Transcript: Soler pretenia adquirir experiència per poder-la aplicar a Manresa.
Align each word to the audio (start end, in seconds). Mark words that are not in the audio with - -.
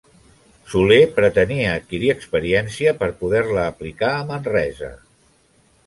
Soler 0.71 0.97
pretenia 1.17 1.75
adquirir 1.81 2.09
experiència 2.15 2.97
per 3.03 3.13
poder-la 3.21 3.69
aplicar 3.75 4.13
a 4.17 4.29
Manresa. 4.33 4.95